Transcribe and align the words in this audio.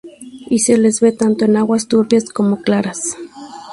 Y 0.49 0.57
se 0.57 0.79
les 0.79 0.99
ve, 0.99 1.11
tanto 1.11 1.45
en 1.45 1.55
aguas 1.57 1.87
turbias 1.87 2.25
como 2.29 2.63
claras. 2.63 3.15